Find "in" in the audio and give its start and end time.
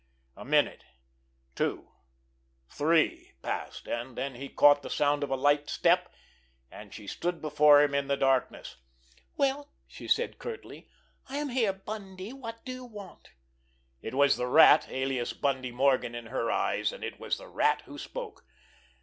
7.93-8.07, 16.15-16.25